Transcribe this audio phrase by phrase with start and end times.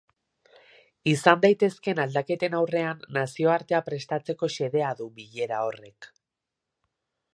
[1.11, 6.09] Izan daitezkeen aldaketen aurrean nazioartea prestatzeko xedea du bilera horrek.